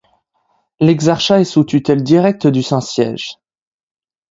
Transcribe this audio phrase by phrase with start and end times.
[0.79, 3.35] L'exarchat est sous tutelle directe du Saint Siège.